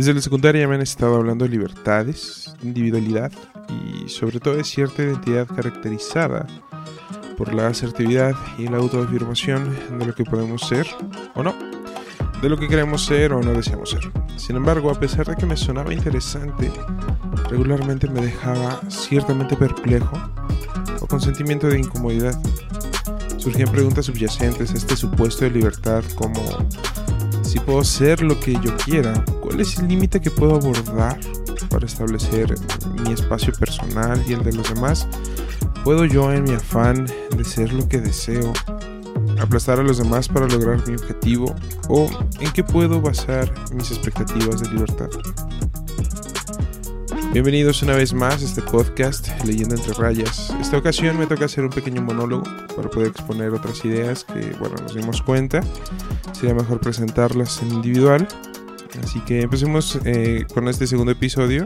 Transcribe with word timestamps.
Desde 0.00 0.14
la 0.14 0.22
secundaria 0.22 0.66
me 0.66 0.76
han 0.76 0.80
estado 0.80 1.16
hablando 1.16 1.44
de 1.44 1.50
libertades, 1.50 2.54
individualidad 2.62 3.30
y 3.68 4.08
sobre 4.08 4.40
todo 4.40 4.56
de 4.56 4.64
cierta 4.64 5.02
identidad 5.02 5.46
caracterizada 5.46 6.46
por 7.36 7.52
la 7.52 7.66
asertividad 7.66 8.32
y 8.56 8.66
la 8.66 8.78
autoafirmación 8.78 9.76
de 9.98 10.06
lo 10.06 10.14
que 10.14 10.24
podemos 10.24 10.66
ser 10.66 10.86
o 11.34 11.42
no, 11.42 11.54
de 12.40 12.48
lo 12.48 12.56
que 12.56 12.66
queremos 12.66 13.04
ser 13.04 13.34
o 13.34 13.42
no 13.42 13.52
deseamos 13.52 13.90
ser. 13.90 14.10
Sin 14.38 14.56
embargo, 14.56 14.90
a 14.90 14.98
pesar 14.98 15.26
de 15.26 15.36
que 15.36 15.44
me 15.44 15.58
sonaba 15.58 15.92
interesante, 15.92 16.72
regularmente 17.50 18.08
me 18.08 18.22
dejaba 18.22 18.80
ciertamente 18.88 19.54
perplejo 19.54 20.16
o 21.02 21.06
con 21.06 21.20
sentimiento 21.20 21.66
de 21.66 21.78
incomodidad. 21.78 22.40
Surgían 23.36 23.70
preguntas 23.70 24.06
subyacentes 24.06 24.72
a 24.72 24.78
este 24.78 24.96
supuesto 24.96 25.44
de 25.44 25.50
libertad 25.50 26.02
como 26.14 26.42
si 27.50 27.58
puedo 27.58 27.82
ser 27.82 28.22
lo 28.22 28.38
que 28.38 28.52
yo 28.52 28.76
quiera, 28.76 29.24
cuál 29.40 29.58
es 29.58 29.76
el 29.80 29.88
límite 29.88 30.20
que 30.20 30.30
puedo 30.30 30.54
abordar 30.54 31.18
para 31.68 31.84
establecer 31.84 32.54
mi 33.02 33.12
espacio 33.12 33.52
personal 33.54 34.22
y 34.24 34.34
el 34.34 34.44
de 34.44 34.52
los 34.52 34.72
demás, 34.72 35.08
puedo 35.82 36.04
yo 36.04 36.32
en 36.32 36.44
mi 36.44 36.52
afán 36.52 37.06
de 37.36 37.44
ser 37.44 37.72
lo 37.72 37.88
que 37.88 38.00
deseo 38.00 38.52
aplastar 39.40 39.80
a 39.80 39.82
los 39.82 39.98
demás 39.98 40.28
para 40.28 40.46
lograr 40.46 40.86
mi 40.86 40.94
objetivo 40.94 41.52
o 41.88 42.08
en 42.38 42.52
qué 42.52 42.62
puedo 42.62 43.00
basar 43.00 43.52
mis 43.74 43.90
expectativas 43.90 44.60
de 44.60 44.70
libertad. 44.70 45.08
Bienvenidos 47.32 47.80
una 47.84 47.94
vez 47.94 48.12
más 48.12 48.42
a 48.42 48.44
este 48.44 48.60
podcast 48.60 49.28
Leyenda 49.44 49.76
entre 49.76 49.94
rayas. 49.94 50.52
Esta 50.60 50.76
ocasión 50.76 51.16
me 51.16 51.28
toca 51.28 51.44
hacer 51.44 51.62
un 51.62 51.70
pequeño 51.70 52.02
monólogo 52.02 52.42
para 52.74 52.90
poder 52.90 53.10
exponer 53.10 53.50
otras 53.50 53.84
ideas 53.84 54.24
que, 54.24 54.50
bueno, 54.58 54.74
nos 54.82 54.96
dimos 54.96 55.22
cuenta. 55.22 55.60
Sería 56.32 56.56
mejor 56.56 56.80
presentarlas 56.80 57.62
en 57.62 57.70
individual. 57.70 58.26
Así 59.04 59.20
que 59.20 59.42
empecemos 59.42 60.00
eh, 60.04 60.44
con 60.52 60.66
este 60.66 60.88
segundo 60.88 61.12
episodio 61.12 61.62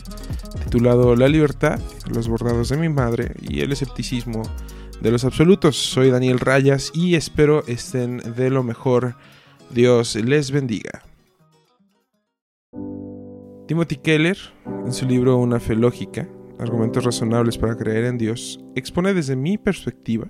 titulado 0.64 1.16
La 1.16 1.28
libertad, 1.28 1.80
los 2.10 2.28
bordados 2.28 2.68
de 2.68 2.76
mi 2.76 2.90
madre 2.90 3.34
y 3.40 3.60
el 3.60 3.72
escepticismo 3.72 4.42
de 5.00 5.10
los 5.10 5.24
absolutos. 5.24 5.76
Soy 5.76 6.10
Daniel 6.10 6.40
Rayas 6.40 6.92
y 6.92 7.14
espero 7.14 7.64
estén 7.66 8.18
de 8.36 8.50
lo 8.50 8.62
mejor. 8.64 9.16
Dios 9.70 10.14
les 10.16 10.50
bendiga. 10.50 11.13
Timothy 13.66 13.96
Keller, 13.96 14.36
en 14.84 14.92
su 14.92 15.06
libro 15.06 15.38
Una 15.38 15.58
fe 15.58 15.74
lógica, 15.74 16.28
argumentos 16.58 17.02
razonables 17.02 17.56
para 17.56 17.76
creer 17.76 18.04
en 18.04 18.18
Dios, 18.18 18.60
expone 18.74 19.14
desde 19.14 19.36
mi 19.36 19.56
perspectiva, 19.56 20.28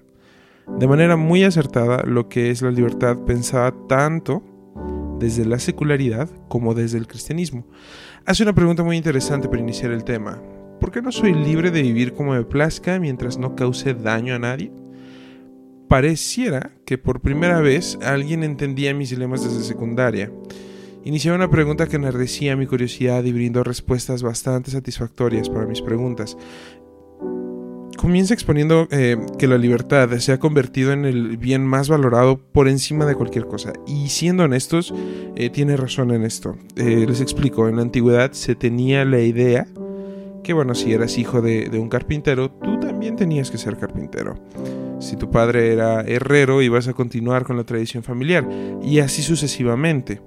de 0.78 0.86
manera 0.86 1.16
muy 1.16 1.42
acertada, 1.42 2.04
lo 2.04 2.28
que 2.28 2.50
es 2.50 2.62
la 2.62 2.70
libertad 2.70 3.18
pensada 3.24 3.74
tanto 3.88 4.44
desde 5.18 5.44
la 5.44 5.58
secularidad 5.58 6.30
como 6.48 6.74
desde 6.74 6.98
el 6.98 7.08
cristianismo. 7.08 7.66
Hace 8.24 8.44
una 8.44 8.54
pregunta 8.54 8.84
muy 8.84 8.96
interesante 8.96 9.48
para 9.48 9.60
iniciar 9.60 9.90
el 9.90 10.04
tema. 10.04 10.40
¿Por 10.78 10.92
qué 10.92 11.02
no 11.02 11.10
soy 11.10 11.34
libre 11.34 11.72
de 11.72 11.82
vivir 11.82 12.14
como 12.14 12.34
me 12.34 12.44
plazca 12.44 13.00
mientras 13.00 13.36
no 13.36 13.56
cause 13.56 13.94
daño 13.94 14.36
a 14.36 14.38
nadie? 14.38 14.70
Pareciera 15.88 16.70
que 16.86 16.98
por 16.98 17.20
primera 17.20 17.60
vez 17.60 17.98
alguien 18.00 18.44
entendía 18.44 18.94
mis 18.94 19.10
dilemas 19.10 19.42
desde 19.42 19.64
secundaria. 19.64 20.30
Iniciaba 21.04 21.36
una 21.36 21.50
pregunta 21.50 21.86
que 21.86 21.96
enardecía 21.96 22.56
mi 22.56 22.66
curiosidad 22.66 23.22
y 23.24 23.32
brindó 23.32 23.62
respuestas 23.62 24.22
bastante 24.22 24.70
satisfactorias 24.70 25.50
para 25.50 25.66
mis 25.66 25.82
preguntas. 25.82 26.36
Comienza 27.98 28.32
exponiendo 28.32 28.88
eh, 28.90 29.18
que 29.38 29.46
la 29.46 29.58
libertad 29.58 30.10
se 30.18 30.32
ha 30.32 30.38
convertido 30.38 30.92
en 30.92 31.04
el 31.04 31.36
bien 31.36 31.64
más 31.66 31.90
valorado 31.90 32.38
por 32.38 32.68
encima 32.68 33.04
de 33.04 33.14
cualquier 33.14 33.46
cosa. 33.46 33.74
Y 33.86 34.08
siendo 34.08 34.44
honestos, 34.44 34.94
eh, 35.36 35.50
tiene 35.50 35.76
razón 35.76 36.10
en 36.10 36.24
esto. 36.24 36.56
Eh, 36.76 37.04
les 37.06 37.20
explico, 37.20 37.68
en 37.68 37.76
la 37.76 37.82
antigüedad 37.82 38.32
se 38.32 38.54
tenía 38.54 39.04
la 39.04 39.20
idea 39.20 39.66
que, 40.42 40.54
bueno, 40.54 40.74
si 40.74 40.92
eras 40.92 41.18
hijo 41.18 41.42
de 41.42 41.78
un 41.78 41.88
carpintero, 41.88 42.50
tú 42.50 42.80
también 42.80 43.16
tenías 43.16 43.50
que 43.50 43.58
ser 43.58 43.76
carpintero. 43.76 44.38
Si 45.00 45.16
tu 45.16 45.30
padre 45.30 45.72
era 45.72 46.00
herrero, 46.02 46.62
ibas 46.62 46.88
a 46.88 46.94
continuar 46.94 47.44
con 47.44 47.56
la 47.56 47.64
tradición 47.64 48.02
familiar. 48.02 48.46
Y 48.82 49.00
así 49.00 49.22
sucesivamente. 49.22 50.20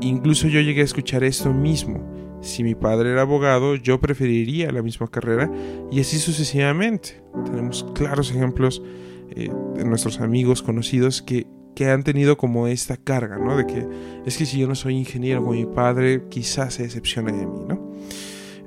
Incluso 0.00 0.48
yo 0.48 0.60
llegué 0.60 0.82
a 0.82 0.84
escuchar 0.84 1.24
esto 1.24 1.52
mismo. 1.52 2.00
Si 2.40 2.62
mi 2.62 2.74
padre 2.74 3.10
era 3.10 3.22
abogado, 3.22 3.74
yo 3.74 4.00
preferiría 4.00 4.70
la 4.70 4.82
misma 4.82 5.08
carrera 5.08 5.50
y 5.90 6.00
así 6.00 6.18
sucesivamente. 6.18 7.20
Tenemos 7.44 7.84
claros 7.94 8.30
ejemplos 8.30 8.82
eh, 9.30 9.50
de 9.74 9.84
nuestros 9.84 10.20
amigos 10.20 10.62
conocidos 10.62 11.20
que, 11.20 11.46
que, 11.74 11.90
han 11.90 12.04
tenido 12.04 12.36
como 12.36 12.68
esta 12.68 12.96
carga, 12.96 13.38
¿no? 13.38 13.56
De 13.56 13.66
que 13.66 13.86
es 14.24 14.38
que 14.38 14.46
si 14.46 14.60
yo 14.60 14.68
no 14.68 14.76
soy 14.76 14.96
ingeniero 14.96 15.40
como 15.40 15.52
mi 15.52 15.66
padre, 15.66 16.24
quizás 16.28 16.74
se 16.74 16.84
decepcione 16.84 17.32
de 17.32 17.46
mí, 17.46 17.60
¿no? 17.68 17.92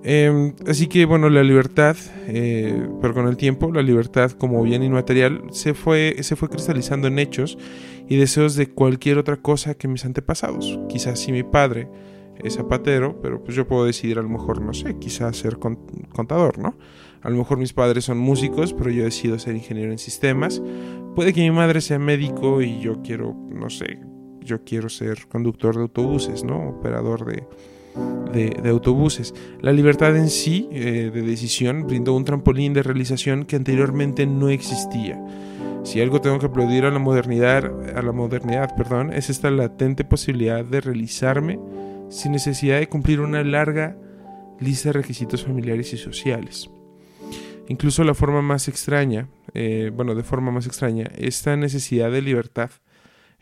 Eh, 0.04 0.54
así 0.68 0.88
que 0.88 1.06
bueno, 1.06 1.30
la 1.30 1.44
libertad, 1.44 1.96
eh, 2.28 2.88
pero 3.02 3.14
con 3.14 3.28
el 3.28 3.38
tiempo, 3.38 3.72
la 3.72 3.82
libertad 3.82 4.32
como 4.32 4.64
bien 4.64 4.82
inmaterial 4.84 5.44
se 5.52 5.74
fue, 5.74 6.16
se 6.22 6.36
fue 6.36 6.50
cristalizando 6.50 7.08
en 7.08 7.20
hechos 7.20 7.58
y 8.10 8.18
deseos 8.18 8.56
de 8.56 8.68
cualquier 8.68 9.18
otra 9.20 9.38
cosa 9.38 9.76
que 9.76 9.88
mis 9.88 10.06
antepasados. 10.06 10.80
Quizás 10.90 11.20
si 11.20 11.32
mi 11.32 11.44
padre 11.44 11.88
es 12.44 12.56
zapatero, 12.56 13.22
pero 13.22 13.44
pues 13.44 13.56
yo 13.56 13.68
puedo 13.68 13.86
decidir 13.86 14.18
a 14.18 14.24
lo 14.24 14.30
mejor, 14.30 14.62
no 14.62 14.74
sé, 14.74 14.98
quizás 14.98 15.38
ser 15.38 15.58
contador, 15.58 16.58
¿no? 16.58 16.76
A 17.22 17.30
lo 17.30 17.38
mejor 17.38 17.60
mis 17.60 17.74
padres 17.74 18.06
son 18.06 18.18
músicos, 18.18 18.74
pero 18.74 18.90
yo 18.90 19.04
decido 19.04 19.38
ser 19.38 19.56
ingeniero 19.56 19.92
en 19.92 20.00
sistemas. 20.00 20.62
Puede 21.16 21.34
que 21.34 21.42
mi 21.42 21.52
madre 21.52 21.80
sea 21.82 22.00
médico 22.00 22.64
y 22.64 22.80
yo 22.80 23.04
quiero, 23.04 23.36
no 23.54 23.70
sé, 23.70 24.00
yo 24.40 24.64
quiero 24.64 24.90
ser 24.90 25.28
conductor 25.28 25.76
de 25.76 25.84
autobuses, 25.84 26.44
¿no? 26.44 26.70
Operador 26.70 27.26
de, 27.26 27.44
de, 28.32 28.70
autobuses. 28.70 29.34
La 29.62 29.72
libertad 29.72 30.16
en 30.16 30.30
sí 30.30 30.70
eh, 30.72 31.12
de 31.14 31.22
decisión 31.22 31.88
brindó 31.88 32.14
un 32.14 32.26
trampolín 32.26 32.74
de 32.74 32.84
realización 32.84 33.46
que 33.46 33.56
anteriormente 33.56 34.26
no 34.26 34.50
existía. 34.50 35.20
Si 35.84 36.00
algo 36.00 36.22
tengo 36.22 36.40
que 36.40 36.46
aplaudir 36.46 36.86
a 36.86 36.92
la 36.92 37.00
modernidad, 37.00 37.98
a 37.98 38.02
la 38.02 38.12
modernidad, 38.12 38.76
perdón, 38.76 39.12
es 39.14 39.30
esta 39.30 39.50
latente 39.50 40.04
posibilidad 40.04 40.64
de 40.64 40.80
realizarme 40.80 41.60
sin 42.10 42.34
necesidad 42.34 42.80
de 42.80 42.88
cumplir 42.88 43.20
una 43.20 43.44
larga 43.44 43.98
lista 44.60 44.90
de 44.90 44.94
requisitos 44.94 45.44
familiares 45.44 45.92
y 45.94 45.98
sociales. 45.98 46.70
Incluso 47.68 48.04
la 48.04 48.14
forma 48.14 48.42
más 48.42 48.68
extraña, 48.68 49.28
eh, 49.54 49.92
bueno, 49.94 50.14
de 50.14 50.24
forma 50.24 50.52
más 50.52 50.68
extraña, 50.68 51.10
esta 51.18 51.56
necesidad 51.56 52.12
de 52.12 52.22
libertad 52.22 52.70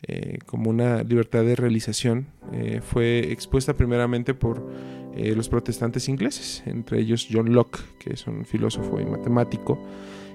eh, 0.02 0.38
como 0.46 0.70
una 0.70 1.02
libertad 1.02 1.44
de 1.44 1.54
realización 1.54 2.28
eh, 2.52 2.80
fue 2.82 3.30
expuesta 3.32 3.74
primeramente 3.74 4.32
por 4.32 4.66
eh, 5.14 5.34
los 5.34 5.48
protestantes 5.48 6.08
ingleses, 6.08 6.62
entre 6.66 7.00
ellos 7.00 7.28
John 7.30 7.52
Locke, 7.52 7.80
que 7.98 8.14
es 8.14 8.26
un 8.26 8.46
filósofo 8.46 8.98
y 8.98 9.04
matemático 9.04 9.78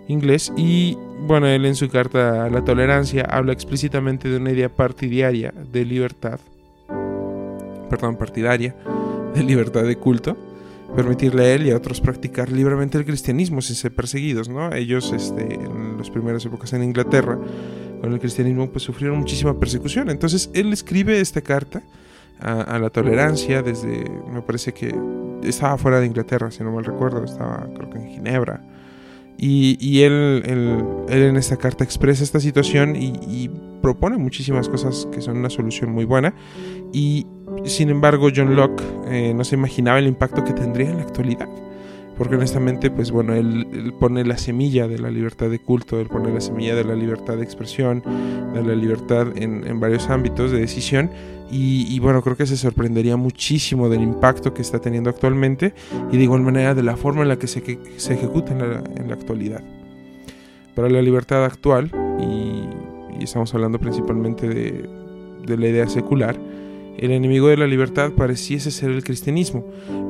inglés, 0.08 0.54
y 0.56 0.96
bueno, 1.22 1.48
él 1.48 1.66
en 1.66 1.76
su 1.76 1.90
carta 1.90 2.46
a 2.46 2.50
la 2.50 2.64
tolerancia 2.64 3.24
habla 3.24 3.54
explícitamente 3.54 4.30
de 4.30 4.38
una 4.38 4.52
idea 4.52 4.70
partidaria 4.70 5.52
de 5.72 5.84
libertad, 5.84 6.40
perdón, 7.90 8.18
partidaria 8.18 8.76
de 9.34 9.44
libertad 9.44 9.84
de 9.84 9.96
culto, 9.96 10.38
permitirle 10.96 11.46
a 11.46 11.54
él 11.56 11.68
y 11.68 11.72
a 11.72 11.78
otros 11.78 12.02
practicar 12.02 12.52
libremente 12.52 12.98
el 12.98 13.06
cristianismo 13.06 13.62
sin 13.62 13.76
ser 13.76 13.96
perseguidos, 13.96 14.48
¿no? 14.48 14.74
Ellos, 14.74 15.12
este, 15.12 15.56
en 15.56 15.98
las 15.98 16.10
primeras 16.10 16.46
épocas 16.46 16.72
en 16.74 16.84
Inglaterra, 16.84 17.38
con 18.06 18.14
el 18.14 18.20
cristianismo, 18.20 18.70
pues 18.70 18.84
sufrieron 18.84 19.18
muchísima 19.18 19.60
persecución. 19.60 20.12
Entonces 20.12 20.52
él 20.54 20.72
escribe 20.72 21.20
esta 21.20 21.42
carta 21.42 21.82
a, 22.40 22.78
la 22.78 22.92
tolerancia 22.92 23.64
desde, 23.64 24.06
me 24.32 24.44
parece 24.44 24.74
que 24.74 24.96
estaba 25.42 25.76
fuera 25.80 26.00
de 26.00 26.06
Inglaterra, 26.06 26.52
si 26.52 26.64
no 26.64 26.72
mal 26.72 26.86
recuerdo, 26.86 27.24
estaba 27.24 27.68
creo 27.74 27.90
que 27.90 27.98
en 27.98 28.08
Ginebra. 28.10 28.62
Y, 29.40 29.78
y 29.80 30.04
él, 30.04 30.44
él, 30.46 31.24
en 31.24 31.36
esta 31.36 31.58
carta 31.58 31.84
expresa 31.84 32.24
esta 32.24 32.40
situación 32.40 32.96
y, 32.96 33.50
propone 33.82 34.18
muchísimas 34.18 34.68
cosas 34.68 35.08
que 35.12 35.22
son 35.22 35.38
una 35.38 35.50
solución 35.50 35.92
muy 35.92 36.06
buena. 36.06 36.34
Y 36.92 37.28
sin 37.66 37.90
embargo, 37.90 38.30
John 38.36 38.56
Locke 38.56 38.84
eh, 39.08 39.34
no 39.36 39.44
se 39.44 39.56
imaginaba 39.56 40.00
el 40.00 40.08
impacto 40.08 40.44
que 40.44 40.54
tendría 40.54 40.90
en 40.90 40.98
la 40.98 41.04
actualidad 41.04 41.48
porque 42.18 42.36
honestamente, 42.36 42.90
pues 42.92 43.12
bueno, 43.12 43.34
él, 43.34 43.94
pone 44.00 44.24
la 44.24 44.38
semilla 44.38 44.88
de 44.88 45.00
la 45.00 45.12
libertad 45.12 45.50
de 45.50 45.60
culto, 45.60 46.00
él 46.00 46.08
pone 46.08 46.34
la 46.34 46.42
semilla 46.42 46.76
de 46.76 46.84
la 46.84 46.96
libertad 46.96 47.38
de 47.38 47.44
expresión, 47.44 48.04
de 48.54 48.64
la 48.64 48.76
libertad 48.76 49.28
en, 49.36 49.80
varios 49.80 50.10
ámbitos 50.10 50.52
de 50.52 50.60
decisión, 50.60 51.10
y, 51.52 52.00
bueno, 52.00 52.22
creo 52.22 52.36
que 52.36 52.46
se 52.46 52.58
sorprendería 52.58 53.16
muchísimo 53.16 53.88
del 53.88 54.02
impacto 54.02 54.54
que 54.54 54.62
está 54.62 54.80
teniendo 54.80 55.10
actualmente 55.10 55.74
y 56.12 56.18
de 56.18 56.24
igual 56.24 56.42
manera 56.42 56.74
de 56.74 56.84
la 56.84 56.98
forma 56.98 57.22
en 57.22 57.30
la 57.30 57.38
que 57.38 57.48
se, 57.48 57.62
se 57.96 58.14
ejecuta 58.14 58.52
en 58.52 59.08
la, 59.08 59.14
actualidad. 59.14 59.64
Para 60.74 60.90
la 60.90 61.02
libertad 61.02 61.46
actual, 61.46 61.92
y, 62.20 63.24
estamos 63.24 63.54
hablando 63.54 63.80
principalmente 63.80 64.50
de, 64.50 64.90
de 65.46 65.58
la 65.58 65.68
idea 65.68 65.88
secular, 65.88 66.36
el 66.98 67.12
enemigo 67.12 67.48
de 67.48 67.58
la 67.58 67.68
libertad 67.68 68.12
pareciese 68.12 68.72
ser 68.72 68.90
el 68.90 69.04
cristianismo. 69.04 69.66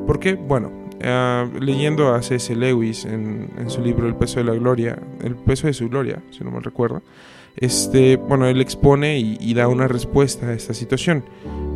¿Por 0.06 0.18
qué? 0.18 0.34
Bueno, 0.34 0.85
Ah, 1.02 1.46
leyendo 1.60 2.14
a 2.14 2.22
C.S. 2.22 2.54
Lewis 2.54 3.04
en, 3.04 3.50
su 3.68 3.82
libro 3.82 4.06
El 4.06 4.16
peso 4.16 4.38
de 4.38 4.44
la 4.44 4.54
gloria, 4.54 4.98
el 5.22 5.34
peso 5.36 5.66
de 5.66 5.72
su 5.72 5.88
gloria, 5.88 6.22
si 6.30 6.42
no 6.42 6.50
me 6.50 6.60
recuerdo, 6.60 7.02
este, 7.56 8.16
bueno, 8.16 8.46
él 8.46 8.60
expone 8.60 9.18
y, 9.18 9.54
da 9.54 9.68
una 9.68 9.88
respuesta 9.88 10.46
a 10.46 10.52
esta 10.52 10.74
situación. 10.74 11.24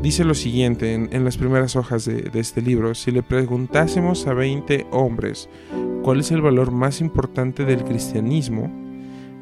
dice 0.02 0.24
lo 0.24 0.34
siguiente 0.34 0.94
en, 0.94 1.24
las 1.24 1.36
primeras 1.36 1.76
hojas 1.76 2.04
de, 2.04 2.22
de, 2.22 2.40
este 2.40 2.62
libro, 2.62 2.94
si 2.94 3.10
le 3.10 3.22
preguntásemos 3.22 4.26
a 4.26 4.34
20 4.34 4.86
hombres 4.90 5.48
cuál 6.02 6.20
es 6.20 6.30
el 6.30 6.42
valor 6.42 6.70
más 6.70 7.00
importante 7.00 7.64
del 7.64 7.84
cristianismo, 7.84 8.70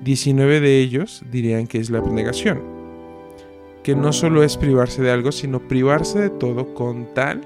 19 0.02 0.60
de 0.60 0.80
ellos 0.80 1.24
dirían 1.30 1.66
que 1.66 1.78
es 1.78 1.90
la 1.90 1.98
abnegación, 1.98 2.62
que 3.82 3.94
no 3.96 4.12
solo 4.12 4.42
es 4.42 4.56
privarse 4.56 5.02
de 5.02 5.10
algo, 5.10 5.32
sino 5.32 5.66
privarse 5.66 6.20
de 6.20 6.30
todo 6.30 6.74
con 6.74 7.14
tal 7.14 7.42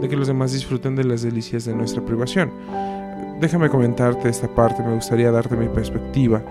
de 0.00 0.08
que 0.08 0.16
los 0.16 0.28
demás 0.28 0.52
disfruten 0.52 0.96
de 0.96 1.04
las 1.04 1.22
delicias 1.22 1.64
de 1.64 1.74
nuestra 1.74 2.04
privación. 2.04 2.50
Déjame 3.40 3.68
comentarte 3.68 4.28
esta 4.28 4.48
parte, 4.48 4.82
me 4.82 4.94
gustaría 4.94 5.30
darte 5.30 5.56
mi 5.56 5.68
perspectiva. 5.68 6.42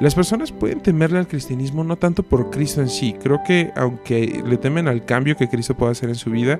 Las 0.00 0.14
personas 0.14 0.50
pueden 0.50 0.80
temerle 0.80 1.18
al 1.18 1.28
cristianismo 1.28 1.84
no 1.84 1.96
tanto 1.96 2.22
por 2.22 2.50
Cristo 2.50 2.80
en 2.80 2.88
sí, 2.88 3.14
creo 3.22 3.42
que 3.44 3.70
aunque 3.76 4.42
le 4.44 4.56
temen 4.56 4.88
al 4.88 5.04
cambio 5.04 5.36
que 5.36 5.48
Cristo 5.48 5.76
puede 5.76 5.92
hacer 5.92 6.08
en 6.08 6.16
su 6.16 6.30
vida, 6.30 6.58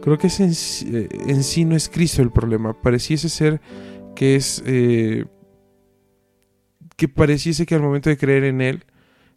creo 0.00 0.16
que 0.16 0.28
en, 0.28 0.50
eh, 0.50 1.08
en, 1.26 1.42
sí 1.42 1.64
no 1.64 1.76
es 1.76 1.88
Cristo 1.88 2.22
el 2.22 2.30
problema, 2.30 2.80
pareciese 2.80 3.28
ser 3.28 3.60
que 4.14 4.36
es... 4.36 4.62
Eh, 4.66 5.26
que 6.96 7.08
pareciese 7.08 7.64
que 7.64 7.76
al 7.76 7.82
momento 7.82 8.10
de 8.10 8.16
creer 8.16 8.42
en 8.42 8.60
Él, 8.60 8.84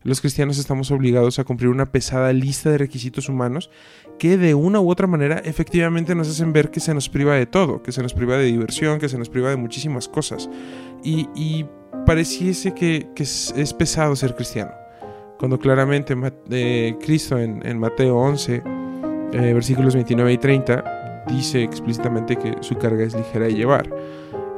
los 0.03 0.19
cristianos 0.19 0.57
estamos 0.57 0.89
obligados 0.91 1.37
a 1.37 1.43
cumplir 1.43 1.69
una 1.69 1.91
pesada 1.91 2.33
lista 2.33 2.71
de 2.71 2.79
requisitos 2.79 3.29
humanos 3.29 3.69
que 4.17 4.37
de 4.37 4.55
una 4.55 4.79
u 4.79 4.89
otra 4.89 5.07
manera 5.07 5.41
efectivamente 5.45 6.15
nos 6.15 6.29
hacen 6.29 6.53
ver 6.53 6.71
que 6.71 6.79
se 6.79 6.93
nos 6.93 7.09
priva 7.09 7.35
de 7.35 7.45
todo, 7.45 7.83
que 7.83 7.91
se 7.91 8.01
nos 8.01 8.13
priva 8.13 8.37
de 8.37 8.45
diversión, 8.45 8.99
que 8.99 9.09
se 9.09 9.17
nos 9.17 9.29
priva 9.29 9.49
de 9.49 9.57
muchísimas 9.57 10.07
cosas. 10.07 10.49
Y, 11.03 11.65
pareciese 12.05 12.73
que, 12.73 13.07
es, 13.15 13.75
pesado 13.77 14.15
ser 14.15 14.35
cristiano. 14.35 14.71
Cuando 15.37 15.59
claramente 15.59 16.15
eh, 16.49 16.95
Cristo 16.99 17.37
en, 17.37 17.79
Mateo 17.79 18.17
11, 18.17 18.55
eh, 19.33 19.53
versículos 19.53 19.93
29 19.93 20.33
y 20.33 20.37
30, 20.37 21.25
dice 21.27 21.63
explícitamente 21.63 22.37
que 22.37 22.55
su 22.61 22.75
carga 22.75 23.03
es 23.03 23.15
ligera 23.15 23.45
de 23.45 23.53
llevar. 23.53 23.89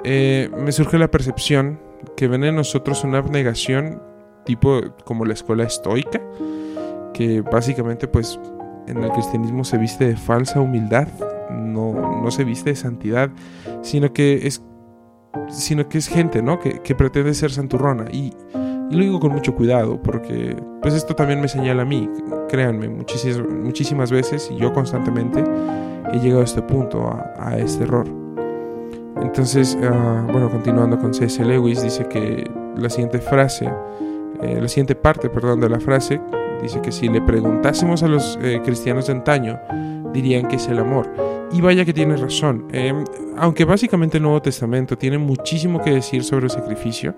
Eh, 0.04 0.50
me 0.58 0.72
surge 0.72 0.98
la 0.98 1.12
percepción 1.12 1.80
que 2.18 2.28
ven 2.28 2.44
en 2.44 2.56
nosotros 2.56 3.04
una 3.04 3.20
abnegación 3.20 4.02
tipo 4.46 4.82
como 5.06 5.26
la 5.26 5.34
escuela 5.34 5.64
estoica, 5.64 6.22
que 7.14 7.42
básicamente 7.42 8.08
pues 8.08 8.40
en 8.88 9.04
el 9.04 9.12
cristianismo 9.12 9.64
se 9.64 9.78
viste 9.78 10.08
de 10.08 10.18
falsa 10.18 10.60
humildad, 10.60 11.08
no, 11.52 12.22
no 12.22 12.32
se 12.32 12.44
viste 12.44 12.72
de 12.72 12.76
santidad, 12.76 13.30
sino 13.82 14.14
que 14.14 14.48
es, 14.48 14.62
sino 15.50 15.88
que 15.88 15.98
es 15.98 16.08
gente, 16.08 16.42
¿no? 16.42 16.60
Que, 16.60 16.80
que 16.80 16.96
pretende 16.96 17.34
ser 17.34 17.52
santurrona. 17.52 18.06
Y, 18.12 18.34
lo 18.92 19.00
digo 19.00 19.20
con 19.20 19.32
mucho 19.32 19.56
cuidado, 19.56 20.00
porque 20.04 20.56
pues 20.82 20.94
esto 20.94 21.16
también 21.16 21.42
me 21.42 21.48
señala 21.48 21.82
a 21.82 21.86
mí, 21.86 22.08
créanme, 22.48 22.88
muchísimas, 22.90 23.50
muchísimas 23.50 24.12
veces 24.12 24.52
y 24.54 24.58
yo 24.58 24.72
constantemente 24.72 25.44
he 26.12 26.20
llegado 26.20 26.42
a 26.42 26.44
este 26.44 26.62
punto, 26.62 27.08
a, 27.08 27.34
a 27.38 27.58
este 27.58 27.86
error. 27.86 28.06
Entonces, 29.22 29.78
uh, 29.82 30.32
bueno, 30.32 30.50
continuando 30.50 31.00
con 31.00 31.14
C.S. 31.14 31.44
Lewis, 31.44 31.82
dice 31.82 32.06
que 32.08 32.50
la 32.76 32.90
siguiente 32.90 33.20
frase 33.20 33.70
eh, 34.42 34.60
la 34.62 34.68
siguiente 34.68 34.96
parte, 34.96 35.30
perdón, 35.30 35.60
de 35.60 35.70
la 35.70 35.80
frase 35.80 36.20
dice 36.62 36.82
que 36.82 36.92
si 36.92 37.10
le 37.10 37.22
preguntásemos 37.22 38.04
a 38.04 38.08
los 38.08 38.40
eh, 38.42 38.62
cristianos 38.64 39.08
de 39.08 39.14
antaño, 39.14 39.60
dirían 40.14 40.48
que 40.48 40.56
es 40.56 40.68
el 40.68 40.80
amor. 40.80 41.12
Y 41.52 41.62
vaya 41.62 41.86
que 41.86 41.94
tiene 41.94 42.16
razón. 42.16 42.68
Em, 42.72 43.04
aunque 43.38 43.66
básicamente 43.66 44.18
el 44.18 44.24
Nuevo 44.24 44.42
Testamento 44.42 44.98
tiene 44.98 45.18
muchísimo 45.18 45.82
que 45.82 45.92
decir 45.92 46.24
sobre 46.24 46.46
el 46.46 46.52
sacrificio, 46.52 47.16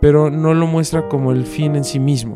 pero 0.00 0.30
no 0.30 0.54
lo 0.54 0.66
muestra 0.66 1.08
como 1.08 1.32
el 1.32 1.44
fin 1.44 1.76
en 1.76 1.84
sí 1.84 1.98
mismo. 1.98 2.34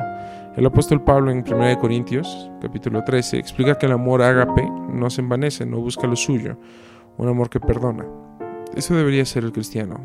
El 0.57 0.67
apóstol 0.67 1.03
Pablo 1.05 1.31
en 1.31 1.45
1 1.47 1.79
Corintios, 1.79 2.51
capítulo 2.61 3.05
13, 3.05 3.39
explica 3.39 3.79
que 3.79 3.87
el 3.87 3.93
amor 3.93 4.23
ágape 4.23 4.69
no 4.93 5.09
se 5.11 5.21
envanece, 5.21 5.65
no 5.67 5.79
busca 5.79 6.07
lo 6.07 6.17
suyo, 6.17 6.57
un 7.17 7.29
amor 7.29 7.49
que 7.49 7.61
perdona. 7.61 8.05
Eso 8.75 8.97
debería 8.97 9.25
ser 9.25 9.45
el 9.45 9.53
cristiano, 9.53 10.01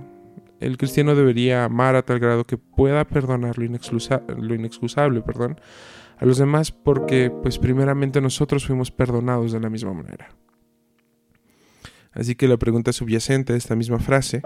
el 0.60 0.78
cristiano 0.78 1.16
debería 1.16 1.66
amar 1.66 1.96
a 1.96 2.04
tal 2.04 2.20
grado 2.20 2.46
que 2.46 2.58
pueda 2.58 3.06
perdonar 3.06 3.58
lo, 3.58 3.66
inexcusable 3.66 5.22
perdón, 5.22 5.60
a 6.18 6.26
los 6.26 6.38
demás 6.38 6.72
porque 6.72 7.32
pues 7.42 7.60
primeramente 7.60 8.22
nosotros 8.22 8.66
fuimos 8.66 8.92
perdonados 8.92 9.52
de 9.52 9.60
la 9.60 9.70
misma 9.70 9.94
manera. 9.94 10.30
Así 12.14 12.36
que 12.36 12.48
la 12.48 12.58
pregunta 12.58 12.94
subyacente 12.94 13.54
de 13.54 13.60
esta 13.60 13.76
misma 13.76 14.00
frase 14.00 14.42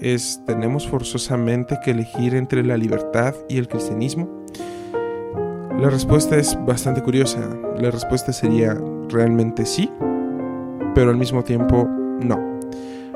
es, 0.00 0.42
¿tenemos 0.46 0.88
forzosamente 0.88 1.78
que 1.84 1.92
elegir 1.92 2.34
entre 2.34 2.64
la 2.64 2.76
libertad 2.76 3.34
y 3.48 3.58
el 3.58 3.68
cristianismo? 3.68 4.44
La 5.78 5.90
respuesta 5.90 6.36
es 6.36 6.58
bastante 6.66 7.02
curiosa. 7.02 7.38
La 7.78 7.90
respuesta 7.90 8.32
sería 8.32 8.76
realmente 9.08 9.64
sí, 9.64 9.88
pero 10.94 11.10
al 11.10 11.16
mismo 11.16 11.44
tiempo 11.44 11.88
no. 12.20 12.57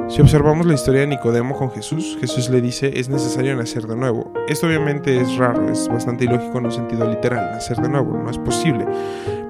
Si 0.08 0.20
observamos 0.20 0.66
la 0.66 0.74
historia 0.74 1.00
de 1.00 1.06
Nicodemo 1.06 1.56
con 1.56 1.70
Jesús, 1.70 2.18
Jesús 2.20 2.50
le 2.50 2.60
dice 2.60 2.98
es 2.98 3.08
necesario 3.08 3.56
nacer 3.56 3.86
de 3.86 3.96
nuevo. 3.96 4.32
Esto 4.46 4.66
obviamente 4.66 5.20
es 5.20 5.36
raro, 5.36 5.70
es 5.70 5.88
bastante 5.88 6.24
ilógico 6.24 6.58
en 6.58 6.66
un 6.66 6.72
sentido 6.72 7.08
literal, 7.08 7.52
nacer 7.52 7.78
de 7.78 7.88
nuevo, 7.88 8.18
no 8.18 8.30
es 8.30 8.38
posible. 8.38 8.86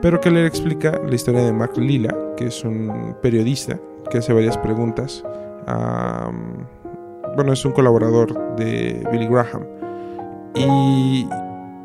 Pero 0.01 0.21
que 0.21 0.31
le 0.31 0.47
explica 0.47 1.01
la 1.05 1.15
historia 1.15 1.43
de 1.43 1.53
Mark 1.53 1.77
Lila, 1.77 2.17
que 2.37 2.47
es 2.47 2.65
un 2.65 3.17
periodista 3.21 3.79
que 4.11 4.19
hace 4.19 4.33
varias 4.33 4.57
preguntas. 4.59 5.25
bueno, 7.37 7.53
es 7.53 7.65
un 7.65 7.73
colaborador 7.73 8.57
de 8.57 9.05
Billy 9.11 9.27
Graham. 9.27 9.67
Y, 10.55 11.27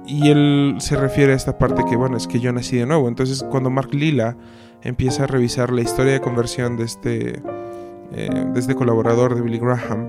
y 0.06 0.30
él 0.30 0.76
se 0.80 0.98
refiere 0.98 1.34
a 1.34 1.36
esta 1.36 1.58
parte 1.58 1.84
que, 1.90 1.96
bueno, 1.96 2.18
es 2.18 2.28
que 2.28 2.40
yo 2.40 2.52
nací 2.52 2.78
de 2.78 2.86
nuevo. 2.86 3.08
Entonces, 3.08 3.44
cuando 3.50 3.70
Mark 3.70 3.94
Lila 3.94 4.36
empieza 4.84 5.24
a 5.24 5.28
revisar 5.28 5.72
la 5.72 5.82
historia 5.82 6.14
de 6.14 6.22
conversión 6.22 6.78
de 6.78 6.84
este 6.84 7.42
eh, 8.14 8.30
desde 8.54 8.76
colaborador 8.76 9.36
de 9.36 9.42
Billy 9.42 9.60
Graham, 9.60 10.08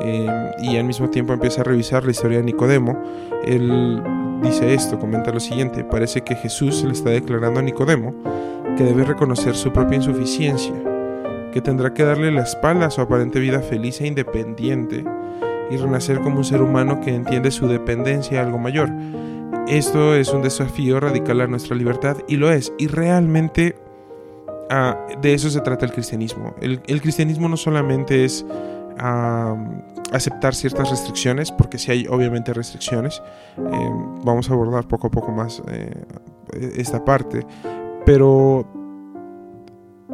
eh, 0.00 0.50
y 0.62 0.76
al 0.76 0.84
mismo 0.84 1.10
tiempo 1.10 1.32
empieza 1.32 1.60
a 1.60 1.64
revisar 1.64 2.04
la 2.04 2.10
historia 2.10 2.38
de 2.38 2.44
Nicodemo, 2.44 3.00
él 3.44 4.02
dice 4.42 4.74
esto, 4.74 4.98
comenta 4.98 5.32
lo 5.32 5.40
siguiente, 5.40 5.84
parece 5.84 6.22
que 6.22 6.34
Jesús 6.34 6.82
le 6.84 6.92
está 6.92 7.10
declarando 7.10 7.60
a 7.60 7.62
Nicodemo 7.62 8.14
que 8.76 8.84
debe 8.84 9.04
reconocer 9.04 9.54
su 9.54 9.72
propia 9.72 9.96
insuficiencia, 9.96 10.74
que 11.52 11.60
tendrá 11.60 11.92
que 11.92 12.04
darle 12.04 12.32
la 12.32 12.42
espalda 12.42 12.86
a 12.86 12.90
su 12.90 13.00
aparente 13.00 13.38
vida 13.38 13.60
feliz 13.60 14.00
e 14.00 14.06
independiente 14.06 15.04
y 15.70 15.76
renacer 15.76 16.20
como 16.20 16.38
un 16.38 16.44
ser 16.44 16.62
humano 16.62 17.00
que 17.00 17.14
entiende 17.14 17.50
su 17.50 17.68
dependencia 17.68 18.40
a 18.40 18.46
algo 18.46 18.58
mayor. 18.58 18.90
Esto 19.68 20.14
es 20.14 20.32
un 20.32 20.42
desafío 20.42 20.98
radical 20.98 21.40
a 21.40 21.46
nuestra 21.46 21.76
libertad 21.76 22.16
y 22.26 22.36
lo 22.36 22.50
es, 22.50 22.72
y 22.78 22.88
realmente 22.88 23.76
de 25.20 25.34
eso 25.34 25.50
se 25.50 25.60
trata 25.60 25.86
el 25.86 25.92
cristianismo. 25.92 26.54
El, 26.60 26.80
cristianismo 27.00 27.48
no 27.48 27.56
solamente 27.56 28.24
es 28.24 28.44
aceptar 30.12 30.54
ciertas 30.54 30.90
restricciones, 30.90 31.50
porque 31.50 31.78
si 31.78 31.90
hay 31.90 32.06
obviamente 32.08 32.52
restricciones, 32.52 33.22
eh, 33.58 33.90
vamos 34.24 34.50
a 34.50 34.52
abordar 34.52 34.86
poco 34.86 35.06
a 35.08 35.10
poco 35.10 35.32
más 35.32 35.62
eh, 35.68 35.94
esta 36.76 37.04
parte, 37.04 37.46
pero 38.04 38.66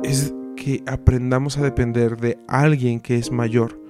es 0.03 0.33
que 0.57 0.83
aprendamos 0.87 1.59
a 1.59 1.63
depender 1.63 2.17
de 2.17 2.39
alguien 2.47 3.01
que 3.01 3.17
es 3.17 3.31
mayor 3.31 3.81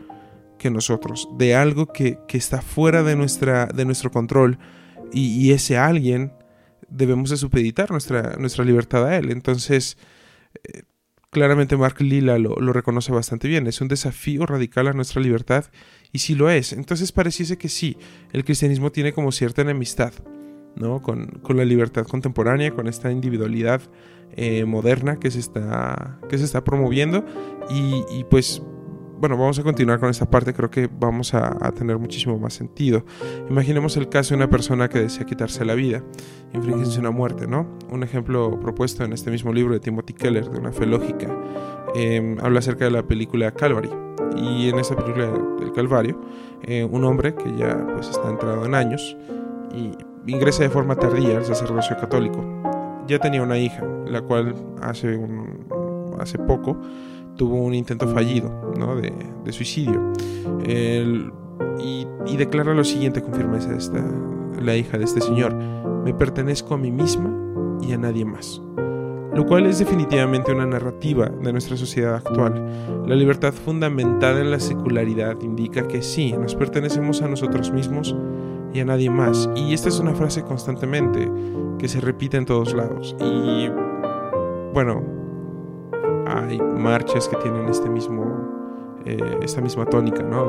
que 0.58 0.70
nosotros, 0.70 1.28
de 1.38 1.54
algo 1.54 1.86
que, 1.86 2.18
está 2.30 2.60
fuera 2.60 3.02
de, 3.02 3.16
nuestra, 3.16 3.66
de 3.66 3.84
nuestro 3.84 4.10
control 4.10 4.58
y, 5.12 5.52
ese 5.52 5.78
alguien 5.78 6.32
debemos 6.88 7.30
de 7.30 7.36
supeditar 7.36 7.90
nuestra, 7.90 8.36
nuestra 8.36 8.64
libertad 8.64 9.06
a 9.06 9.16
él. 9.16 9.30
Entonces, 9.30 9.96
claramente 11.30 11.76
Mark 11.76 12.00
Lila 12.00 12.38
lo, 12.38 12.72
reconoce 12.72 13.12
bastante 13.12 13.48
bien. 13.48 13.66
Es 13.66 13.80
un 13.80 13.88
desafío 13.88 14.46
radical 14.46 14.88
a 14.88 14.92
nuestra 14.92 15.20
libertad 15.20 15.66
y 16.12 16.18
sí 16.18 16.34
lo 16.34 16.50
es. 16.50 16.72
Entonces 16.72 17.12
pareciese 17.12 17.58
que 17.58 17.68
sí, 17.68 17.96
el 18.32 18.44
cristianismo 18.44 18.90
tiene 18.90 19.12
como 19.12 19.32
cierta 19.32 19.62
enemistad 19.62 20.12
¿no? 20.76 21.02
con, 21.02 21.40
la 21.48 21.64
libertad 21.64 22.06
contemporánea, 22.06 22.72
con 22.72 22.88
esta 22.88 23.10
individualidad 23.10 23.82
eh, 24.36 24.64
moderna 24.64 25.18
que 25.18 25.30
se, 25.30 25.40
está, 25.40 26.18
que 26.28 26.38
se 26.38 26.44
está 26.44 26.64
promoviendo 26.64 27.24
y, 27.70 28.04
y 28.10 28.24
pues 28.24 28.62
bueno, 29.20 29.36
vamos 29.36 29.58
a 29.58 29.62
continuar 29.64 29.98
con 29.98 30.10
esta 30.10 30.30
parte, 30.30 30.54
creo 30.54 30.70
que 30.70 30.88
vamos 30.88 31.34
a, 31.34 31.50
tener 31.72 31.98
muchísimo 31.98 32.38
más 32.38 32.54
sentido. 32.54 33.04
Imaginemos 33.50 33.96
el 33.96 34.08
caso 34.08 34.30
de 34.30 34.36
una 34.36 34.50
persona 34.50 34.88
que 34.88 35.00
desea 35.00 35.26
quitarse 35.26 35.64
la 35.64 35.74
vida, 35.74 36.02
infringirse 36.52 37.00
una 37.00 37.10
muerte, 37.10 37.46
¿no? 37.46 37.66
Un 37.90 38.02
ejemplo 38.02 38.58
propuesto 38.60 39.04
en 39.04 39.12
este 39.12 39.30
mismo 39.30 39.52
libro 39.52 39.74
de 39.74 39.80
Timothy 39.80 40.12
Keller, 40.12 40.48
de 40.48 40.58
una 40.58 40.72
fe 40.72 40.86
lógica, 40.86 41.28
em, 41.94 42.38
habla 42.40 42.60
acerca 42.60 42.84
de 42.84 42.92
la 42.92 43.02
película 43.02 43.50
Calvary. 43.50 43.90
Y 44.36 44.68
en 44.68 44.78
esa 44.78 44.94
película 44.94 45.26
del 45.58 45.72
Calvario, 45.72 46.20
eh, 46.62 46.84
un 46.84 47.04
hombre 47.04 47.34
que 47.34 47.56
ya 47.56 47.86
pues 47.94 48.08
está 48.08 48.28
entrado 48.28 48.64
en 48.64 48.74
años 48.74 49.16
y 49.74 49.90
ingresa 50.30 50.62
de 50.62 50.70
forma 50.70 50.94
tardía 50.94 51.38
al 51.38 51.44
sacerdocio 51.44 51.96
católico. 51.96 52.44
Ya 53.08 53.18
tenía 53.18 53.42
una 53.42 53.58
hija, 53.58 53.82
la 54.06 54.20
cual 54.20 54.54
hace, 54.80 55.18
hace 56.20 56.38
poco 56.38 56.76
tuvo 57.38 57.54
un 57.62 57.72
intento 57.72 58.06
fallido 58.08 58.50
de, 59.44 59.52
suicidio. 59.52 60.12
y, 60.66 62.36
declara 62.36 62.74
lo 62.74 62.84
siguiente 62.84 63.22
con 63.22 63.32
firmeza 63.32 63.74
esta, 63.74 64.04
la 64.60 64.76
hija 64.76 64.98
de 64.98 65.04
este 65.04 65.20
señor, 65.20 65.54
me 66.04 66.12
pertenezco 66.12 66.74
a 66.74 66.78
mí 66.78 66.90
misma 66.90 67.34
y 67.80 67.92
a 67.92 67.96
nadie 67.98 68.26
más. 68.26 68.60
lo 69.34 69.46
cual 69.46 69.66
es 69.66 69.78
definitivamente 69.78 70.52
una 70.52 70.66
narrativa 70.66 71.26
de 71.28 71.52
nuestra 71.52 71.76
sociedad 71.76 72.16
actual. 72.16 73.04
La 73.06 73.14
libertad 73.14 73.54
fundamentada 73.54 74.40
en 74.40 74.50
la 74.50 74.58
secularidad 74.58 75.40
indica 75.42 75.86
que 75.86 76.02
sí, 76.02 76.32
nos 76.32 76.56
pertenecemos 76.56 77.22
a 77.22 77.28
nosotros 77.28 77.70
mismos 77.70 78.16
y 78.74 78.80
a 78.80 78.84
nadie 78.84 79.10
más. 79.10 79.48
Y 79.54 79.74
esta 79.74 79.90
es 79.90 80.00
una 80.00 80.14
frase 80.14 80.42
constantemente 80.42 81.30
que 81.78 81.86
se 81.86 82.00
repite 82.00 82.36
en 82.36 82.46
todos 82.46 82.74
lados. 82.74 83.14
Y 83.20 83.68
bueno, 84.74 85.17
hay 86.28 86.58
marchas 86.60 87.28
que 87.28 87.36
tienen 87.36 87.68
este 87.68 87.88
mismo, 87.88 88.24
eh, 89.04 89.18
esta 89.42 89.60
misma 89.60 89.86
tónica, 89.86 90.22
¿no? 90.22 90.48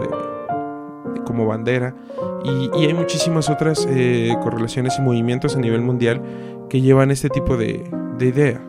como 1.25 1.45
bandera. 1.45 1.95
Y, 2.43 2.85
hay 2.85 2.93
muchísimas 2.93 3.49
otras 3.49 3.87
eh, 3.89 4.35
correlaciones 4.41 4.97
y 4.97 5.01
movimientos 5.01 5.55
a 5.55 5.59
nivel 5.59 5.81
mundial 5.81 6.21
que 6.69 6.81
llevan 6.81 7.11
este 7.11 7.29
tipo 7.29 7.57
de, 7.57 7.83
de 8.17 8.25
idea. 8.25 8.61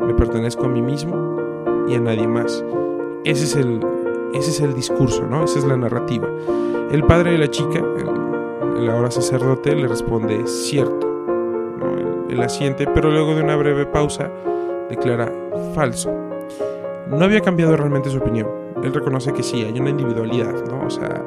Me 0.00 0.14
pertenezco 0.14 0.64
a 0.64 0.68
mí 0.68 0.82
mismo 0.82 1.36
y 1.88 1.94
a 1.94 2.00
nadie 2.00 2.26
más. 2.26 2.64
Ese 3.24 3.44
es 3.44 3.56
el, 3.56 3.80
ese 4.34 4.50
es 4.50 4.60
el 4.60 4.74
discurso, 4.74 5.24
¿no? 5.24 5.44
Esa 5.44 5.58
es 5.58 5.64
la 5.64 5.76
narrativa. 5.76 6.28
El 6.90 7.04
padre 7.04 7.32
de 7.32 7.38
la 7.38 7.50
chica, 7.50 7.82
el, 8.76 8.90
ahora 8.90 9.10
sacerdote, 9.10 9.74
le 9.74 9.88
responde 9.88 10.46
cierto. 10.46 11.06
¿no? 11.78 12.28
Él, 12.28 12.40
asiente, 12.42 12.86
pero 12.94 13.10
luego 13.10 13.34
de 13.34 13.42
una 13.42 13.56
breve 13.56 13.86
pausa 13.86 14.30
declara 14.88 15.32
falso. 15.76 16.10
No 17.10 17.22
había 17.22 17.42
cambiado 17.42 17.76
realmente 17.76 18.08
su 18.08 18.16
opinión. 18.16 18.48
Él 18.82 18.94
reconoce 18.94 19.34
que 19.34 19.42
sí, 19.42 19.62
hay 19.62 19.78
una 19.78 19.90
individualidad, 19.90 20.64
¿no? 20.70 20.86
O 20.86 20.90
sea, 20.90 21.22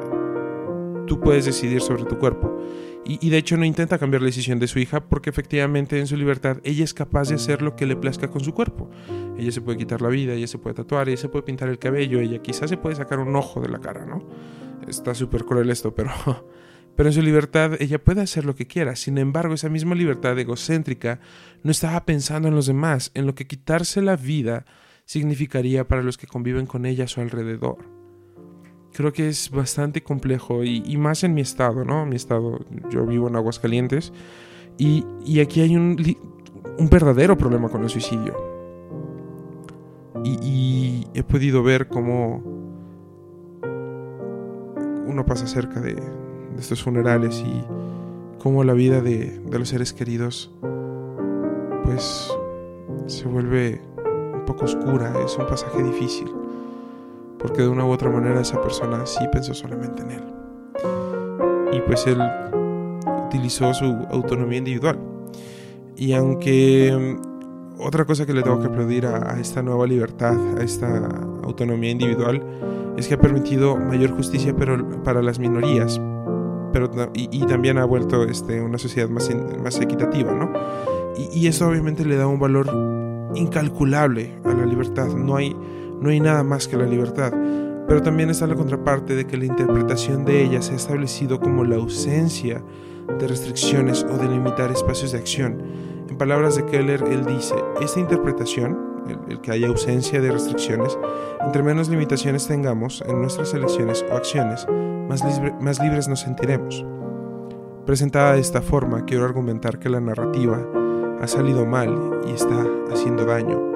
tú 1.06 1.20
puedes 1.20 1.44
decidir 1.44 1.80
sobre 1.80 2.04
tu 2.04 2.18
cuerpo. 2.18 2.60
Y, 3.04 3.30
de 3.30 3.38
hecho 3.38 3.56
no 3.56 3.64
intenta 3.64 3.98
cambiar 3.98 4.22
la 4.22 4.26
decisión 4.26 4.58
de 4.58 4.66
su 4.66 4.78
hija 4.78 5.00
porque 5.00 5.30
efectivamente 5.30 5.98
en 5.98 6.06
su 6.06 6.16
libertad 6.16 6.58
ella 6.64 6.84
es 6.84 6.92
capaz 6.92 7.28
de 7.28 7.36
hacer 7.36 7.62
lo 7.62 7.74
que 7.76 7.86
le 7.86 7.94
plazca 7.94 8.28
con 8.28 8.42
su 8.42 8.52
cuerpo. 8.52 8.90
Ella 9.38 9.52
se 9.52 9.60
puede 9.60 9.78
quitar 9.78 10.02
la 10.02 10.08
vida, 10.08 10.34
ella 10.34 10.48
se 10.48 10.58
puede 10.58 10.74
tatuar, 10.74 11.08
ella 11.08 11.16
se 11.16 11.28
puede 11.28 11.44
pintar 11.44 11.68
el 11.68 11.78
cabello, 11.78 12.18
ella 12.18 12.42
quizás 12.42 12.68
se 12.68 12.76
puede 12.76 12.96
sacar 12.96 13.20
un 13.20 13.34
ojo 13.36 13.60
de 13.60 13.68
la 13.68 13.78
cara, 13.78 14.04
¿no? 14.04 14.22
Está 14.86 15.14
súper 15.14 15.44
cruel 15.44 15.70
esto, 15.70 15.94
pero, 15.94 16.10
pero 17.00 17.08
en 17.08 17.14
su 17.14 17.22
libertad 17.22 17.80
ella 17.80 17.98
puede 17.98 18.20
hacer 18.20 18.44
lo 18.44 18.54
que 18.54 18.66
quiera. 18.66 18.94
Sin 18.94 19.16
embargo, 19.16 19.54
esa 19.54 19.70
misma 19.70 19.94
libertad 19.94 20.38
egocéntrica 20.38 21.18
no 21.62 21.70
estaba 21.70 22.04
pensando 22.04 22.46
en 22.46 22.54
los 22.54 22.66
demás, 22.66 23.10
en 23.14 23.24
lo 23.24 23.34
que 23.34 23.46
quitarse 23.46 24.02
la 24.02 24.16
vida 24.16 24.66
significaría 25.06 25.88
para 25.88 26.02
los 26.02 26.18
que 26.18 26.26
conviven 26.26 26.66
con 26.66 26.84
ella 26.84 27.04
a 27.04 27.08
su 27.08 27.22
alrededor 27.22 27.78
creo 28.92 29.14
que 29.14 29.28
es 29.28 29.50
bastante 29.50 30.02
complejo 30.02 30.62
y, 30.62 30.94
más 30.98 31.24
en 31.24 31.32
mi 31.32 31.40
estado, 31.40 31.86
¿no? 31.86 32.04
Mi 32.04 32.16
estado, 32.16 32.58
yo 32.90 33.06
vivo 33.06 33.28
en 33.28 33.36
Aguascalientes 33.36 34.12
y, 34.76 35.06
y 35.24 35.40
aquí 35.40 35.62
hay 35.62 35.76
un, 35.76 35.96
un, 36.76 36.90
verdadero 36.90 37.38
problema 37.38 37.70
con 37.70 37.82
el 37.82 37.88
suicidio. 37.88 38.36
Y, 40.22 41.06
he 41.14 41.22
podido 41.22 41.62
ver 41.62 41.88
cómo 41.88 42.42
uno 45.06 45.24
pasa 45.24 45.46
cerca 45.46 45.80
de, 45.80 45.96
estos 46.60 46.82
funerales 46.82 47.42
y 47.44 47.64
cómo 48.38 48.64
la 48.64 48.72
vida 48.72 49.00
de, 49.00 49.38
de 49.38 49.58
los 49.58 49.68
seres 49.68 49.92
queridos 49.92 50.50
pues 51.84 52.32
se 53.06 53.26
vuelve 53.26 53.80
un 54.34 54.44
poco 54.46 54.66
oscura, 54.66 55.12
es 55.24 55.36
un 55.36 55.46
pasaje 55.46 55.82
difícil 55.82 56.30
porque 57.40 57.62
de 57.62 57.68
una 57.68 57.84
u 57.84 57.90
otra 57.90 58.10
manera 58.10 58.40
esa 58.40 58.60
persona 58.60 59.06
sí 59.06 59.24
pensó 59.32 59.54
solamente 59.54 60.02
en 60.02 60.10
él. 60.10 60.22
Y 61.72 61.80
pues 61.80 62.06
él 62.06 62.20
utilizó 63.26 63.72
su 63.72 63.84
autonomía 64.10 64.58
individual. 64.58 64.98
Y 65.96 66.12
aunque 66.12 67.16
mm, 67.18 67.80
otra 67.80 68.04
cosa 68.04 68.26
que 68.26 68.34
le 68.34 68.42
tengo 68.42 68.60
que 68.60 68.66
aplaudir 68.66 69.06
a, 69.06 69.38
esta 69.40 69.62
nueva 69.62 69.86
libertad, 69.86 70.36
a 70.58 70.62
esta 70.62 71.06
autonomía 71.42 71.90
individual, 71.90 72.42
es 72.96 73.08
que 73.08 73.14
ha 73.14 73.20
permitido 73.20 73.76
mayor 73.76 74.10
justicia 74.10 74.54
para 75.04 75.22
las 75.22 75.38
minorías, 75.38 76.00
pero, 76.72 76.90
y, 77.14 77.40
también 77.46 77.78
ha 77.78 77.84
vuelto 77.84 78.24
este, 78.24 78.60
una 78.60 78.78
sociedad 78.78 79.08
más, 79.08 79.30
más 79.62 79.80
equitativa, 79.80 80.32
¿no? 80.32 80.52
Y, 81.16 81.40
y 81.40 81.46
eso 81.46 81.68
obviamente 81.68 82.04
le 82.04 82.16
da 82.16 82.26
un 82.26 82.38
valor 82.38 82.66
incalculable 83.34 84.38
a 84.44 84.52
la 84.52 84.66
libertad. 84.66 85.08
No 85.08 85.36
hay, 85.36 85.56
no 86.00 86.10
hay 86.10 86.20
nada 86.20 86.42
más 86.42 86.68
que 86.68 86.76
la 86.76 86.86
libertad, 86.86 87.32
pero 87.86 88.02
también 88.02 88.30
está 88.30 88.46
la 88.46 88.54
contraparte 88.54 89.14
de 89.14 89.26
que 89.26 89.36
la 89.36 89.46
interpretación 89.46 90.24
de 90.24 90.42
ella 90.42 90.62
se 90.62 90.72
ha 90.72 90.76
establecido 90.76 91.40
como 91.40 91.64
la 91.64 91.76
ausencia 91.76 92.62
de 93.18 93.26
restricciones 93.26 94.04
o 94.04 94.16
de 94.16 94.28
limitar 94.28 94.70
espacios 94.70 95.12
de 95.12 95.18
acción. 95.18 95.62
En 96.08 96.16
palabras 96.16 96.56
de 96.56 96.64
Keller, 96.66 97.02
él 97.10 97.24
dice, 97.26 97.54
esta 97.82 98.00
interpretación, 98.00 98.78
el, 99.28 99.40
que 99.40 99.52
haya 99.52 99.68
ausencia 99.68 100.20
de 100.20 100.30
restricciones, 100.30 100.98
entre 101.44 101.62
menos 101.62 101.88
limitaciones 101.88 102.46
tengamos 102.46 103.02
en 103.06 103.20
nuestras 103.20 103.54
elecciones 103.54 104.04
o 104.10 104.16
acciones, 104.16 104.66
más, 105.08 105.22
más 105.60 105.80
libres 105.80 106.08
nos 106.08 106.20
sentiremos. 106.20 106.84
Presentada 107.86 108.34
de 108.34 108.40
esta 108.40 108.62
forma, 108.62 109.04
quiero 109.04 109.24
argumentar 109.24 109.78
que 109.78 109.88
la 109.88 110.00
narrativa 110.00 110.64
ha 111.20 111.26
salido 111.26 111.66
mal 111.66 112.22
y 112.26 112.32
está 112.32 112.66
haciendo 112.92 113.24
daño 113.24 113.70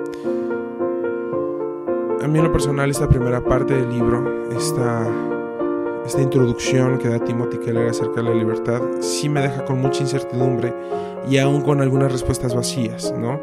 a 2.25 2.29
mí 2.29 2.39
en 2.39 2.45
lo 2.47 2.53
personal 2.53 2.91
esta 2.91 3.07
primera 3.07 3.45
parte 3.45 3.75
del 3.75 3.91
libro, 3.91 4.49
esta, 4.57 5.07
esta 6.07 6.23
introducción 6.23 6.97
que 6.97 7.09
da 7.11 7.19
Timothy 7.19 7.59
Keller 7.59 7.89
acerca 7.89 8.23
de 8.23 8.31
la 8.31 8.35
libertad, 8.35 8.81
sí 9.01 9.29
me 9.29 9.43
deja 9.43 9.63
con 9.67 9.83
mucha 9.83 10.01
incertidumbre 10.01 10.75
y 11.29 11.37
aún 11.37 11.61
con 11.61 11.83
algunas 11.83 12.11
respuestas 12.11 12.55
vacías, 12.55 13.13
¿no? 13.19 13.39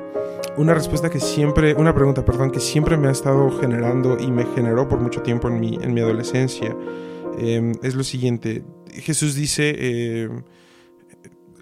Una 0.57 0.73
respuesta 0.73 1.09
que 1.09 1.19
siempre, 1.19 1.73
una 1.75 1.95
pregunta, 1.95 2.25
perdón, 2.25 2.51
que 2.51 2.59
siempre 2.59 2.97
me 2.97 3.07
ha 3.07 3.11
estado 3.11 3.49
generando 3.59 4.17
y 4.19 4.29
me 4.31 4.45
generó 4.45 4.87
por 4.87 4.99
mucho 4.99 5.21
tiempo 5.21 5.47
en 5.47 5.59
mi, 5.59 5.75
en 5.81 5.93
mi 5.93 6.01
adolescencia, 6.01 6.75
em, 7.39 7.73
es 7.81 7.95
lo 7.95 8.03
siguiente. 8.03 8.63
Jesús 8.91 9.35
dice, 9.35 10.23
em, 10.23 10.43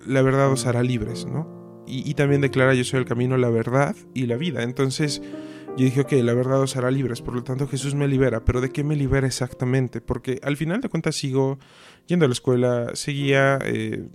la 0.07 0.23
verdad 0.23 0.51
os 0.51 0.65
hará 0.65 0.81
libres, 0.81 1.25
¿no? 1.25 1.83
Y, 1.85 2.09
y 2.09 2.15
también 2.15 2.41
declara, 2.41 2.73
yo 2.73 2.83
soy 2.83 2.99
el 2.99 3.05
camino, 3.05 3.37
la 3.37 3.49
verdad 3.49 3.95
y 4.15 4.25
la 4.25 4.37
vida. 4.37 4.63
Entonces, 4.63 5.21
yo 5.77 5.85
dije, 5.85 6.01
ok, 6.01 6.11
la 6.23 6.33
verdad 6.33 6.59
os 6.61 6.75
hará 6.75 6.89
libres, 6.91 7.21
por 7.21 7.35
lo 7.35 7.43
tanto 7.43 7.67
Jesús 7.67 7.95
me 7.95 8.07
libera, 8.07 8.43
pero 8.43 8.59
¿de 8.59 8.71
qué 8.71 8.83
me 8.83 8.95
libera 8.95 9.27
exactamente? 9.27 10.01
Porque 10.01 10.39
al 10.43 10.57
final 10.57 10.81
de 10.81 10.89
cuentas 10.89 11.15
sigo 11.15 11.59
yendo 12.07 12.25
a 12.25 12.27
la 12.27 12.33
escuela, 12.33 12.95
seguía, 12.95 13.59
eh, 13.63 14.07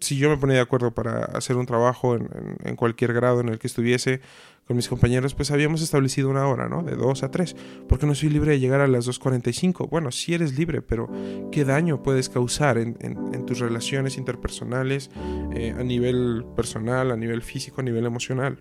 si 0.00 0.16
yo 0.16 0.28
me 0.28 0.36
ponía 0.36 0.56
de 0.56 0.62
acuerdo 0.62 0.92
para 0.92 1.24
hacer 1.24 1.56
un 1.56 1.66
trabajo 1.66 2.16
en, 2.16 2.76
cualquier 2.76 3.12
grado 3.12 3.40
en 3.40 3.48
el 3.48 3.58
que 3.58 3.66
estuviese 3.66 4.20
con 4.66 4.76
mis 4.76 4.88
compañeros, 4.88 5.34
pues 5.34 5.50
habíamos 5.50 5.82
establecido 5.82 6.30
una 6.30 6.46
hora, 6.46 6.68
¿no? 6.68 6.82
De 6.82 6.96
2 6.96 7.22
a 7.22 7.30
3, 7.30 7.54
porque 7.88 8.06
no 8.06 8.14
soy 8.14 8.30
libre 8.30 8.52
de 8.52 8.60
llegar 8.60 8.80
a 8.80 8.88
las 8.88 9.06
2.45. 9.06 9.88
Bueno, 9.90 10.10
sí 10.10 10.34
eres 10.34 10.58
libre, 10.58 10.80
pero 10.82 11.10
¿qué 11.52 11.64
daño 11.64 12.02
puedes 12.02 12.28
causar 12.28 12.78
en, 12.78 13.46
tus 13.46 13.58
relaciones 13.58 14.16
interpersonales, 14.16 15.10
eh, 15.54 15.74
a 15.76 15.82
nivel 15.82 16.46
personal, 16.56 17.10
a 17.10 17.16
nivel 17.16 17.42
físico, 17.42 17.82
a 17.82 17.84
nivel 17.84 18.06
emocional? 18.06 18.58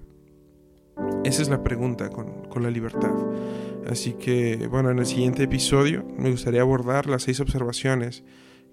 Esa 1.24 1.42
es 1.42 1.50
la 1.50 1.64
pregunta 1.64 2.10
con, 2.10 2.62
la 2.62 2.70
libertad. 2.70 3.12
Así 3.90 4.14
que, 4.14 4.68
bueno, 4.68 4.92
en 4.92 5.00
el 5.00 5.06
siguiente 5.06 5.44
episodio 5.44 6.06
me 6.18 6.32
gustaría 6.32 6.62
abordar 6.62 7.08
las 7.08 7.24
seis 7.24 7.40
observaciones 7.40 8.24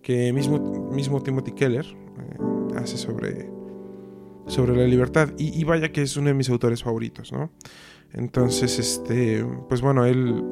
que 0.02 0.32
mismo, 0.32 0.90
mismo 0.90 1.22
Timothy 1.22 1.52
Keller 1.52 1.86
hace 2.80 2.96
sobre, 2.96 3.50
sobre 4.46 4.76
la 4.76 4.84
libertad. 4.84 5.32
Y, 5.38 5.62
vaya 5.64 5.92
que 5.92 6.02
es 6.02 6.16
uno 6.16 6.28
de 6.28 6.34
mis 6.34 6.50
autores 6.50 6.82
favoritos, 6.82 7.32
¿no? 7.32 7.50
Entonces, 8.12 8.78
este, 8.78 9.44
pues 9.68 9.80
bueno, 9.80 10.04
él, 10.04 10.42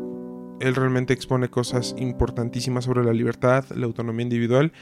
él 0.61 0.75
realmente 0.75 1.13
expone 1.13 1.49
cosas 1.49 1.95
importantísimas 1.99 2.85
sobre 2.85 3.05
la 3.05 3.13
libertad, 3.13 3.65
la 3.75 3.87
autonomía 3.87 4.23
individual, 4.23 4.73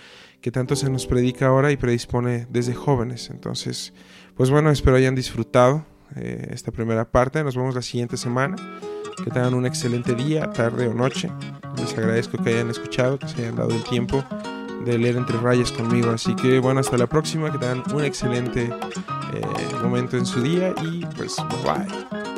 que 0.40 0.50
tanto 0.50 0.76
se 0.76 0.90
nos 0.90 1.06
predica 1.06 1.46
ahora 1.46 1.72
y 1.72 1.76
predispone 1.76 2.46
desde 2.50 2.74
jóvenes. 2.74 3.30
Entonces, 3.30 3.94
pues 4.36 4.50
bueno, 4.50 4.70
espero 4.70 4.96
hayan 4.96 5.14
disfrutado 5.14 5.86
eh, 6.16 6.48
esta 6.50 6.70
primera 6.70 7.10
parte. 7.10 7.42
Nos 7.42 7.56
vemos 7.56 7.74
la 7.74 7.82
siguiente 7.82 8.16
semana. 8.16 8.56
Que 9.24 9.30
tengan 9.30 9.54
un 9.54 9.64
excelente 9.64 10.14
día, 10.14 10.50
tarde 10.50 10.88
o 10.88 10.92
noche. 10.94 11.30
Les 11.78 11.96
agradezco 11.96 12.36
que 12.42 12.50
hayan 12.50 12.68
escuchado, 12.68 13.18
que 13.18 13.26
se 13.26 13.40
hayan 13.40 13.56
dado 13.56 13.70
el 13.70 13.82
tiempo 13.84 14.22
de 14.86 14.98
leer 14.98 15.16
entre 15.16 15.38
rayas 15.38 15.72
conmigo. 15.72 16.10
Así 16.10 16.34
que 16.36 16.58
bueno, 16.60 16.80
hasta 16.80 16.96
la 16.96 17.06
próxima. 17.06 17.50
Que 17.50 17.58
tengan 17.58 17.82
un 17.92 18.04
excelente 18.04 18.70
eh, 19.34 19.42
momento 19.82 20.16
en 20.16 20.24
su 20.24 20.40
día 20.40 20.74
y 20.82 21.04
pues 21.16 21.36
bye. 21.64 22.35